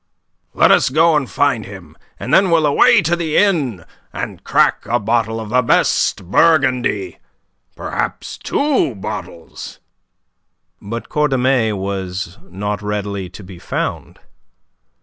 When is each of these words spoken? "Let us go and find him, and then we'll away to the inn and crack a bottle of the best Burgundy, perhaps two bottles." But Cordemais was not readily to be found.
"Let 0.55 0.71
us 0.71 0.89
go 0.89 1.15
and 1.15 1.29
find 1.29 1.63
him, 1.63 1.95
and 2.19 2.33
then 2.33 2.49
we'll 2.49 2.65
away 2.65 3.03
to 3.03 3.15
the 3.15 3.37
inn 3.37 3.85
and 4.11 4.43
crack 4.43 4.83
a 4.87 4.99
bottle 4.99 5.39
of 5.39 5.49
the 5.49 5.61
best 5.61 6.25
Burgundy, 6.31 7.19
perhaps 7.75 8.39
two 8.39 8.95
bottles." 8.95 9.79
But 10.81 11.07
Cordemais 11.07 11.73
was 11.73 12.39
not 12.49 12.81
readily 12.81 13.29
to 13.29 13.43
be 13.43 13.59
found. 13.59 14.17